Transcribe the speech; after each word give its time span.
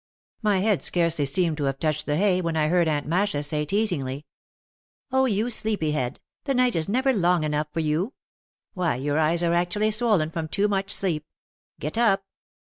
My 0.41 0.61
head 0.61 0.81
scarcely 0.81 1.25
seemed 1.25 1.57
to 1.57 1.65
have 1.65 1.77
touched 1.77 2.07
the 2.07 2.17
hay 2.17 2.41
when 2.41 2.57
I 2.57 2.69
heard 2.69 2.87
Aunt 2.87 3.05
Masha 3.05 3.43
say, 3.43 3.65
teasingly, 3.65 4.25
"Oh, 5.11 5.25
you 5.27 5.51
sleepy 5.51 5.91
head, 5.91 6.19
the 6.45 6.55
night 6.55 6.75
is 6.75 6.89
never 6.89 7.13
long 7.13 7.43
enough 7.43 7.67
for 7.71 7.81
you. 7.81 8.13
Why, 8.73 8.95
your 8.95 9.19
eyes 9.19 9.43
are 9.43 9.53
actually 9.53 9.91
swollen 9.91 10.31
from 10.31 10.47
too 10.47 10.67
much 10.67 10.89
sleep. 10.89 11.23
Get 11.79 11.99
up." 11.99 12.23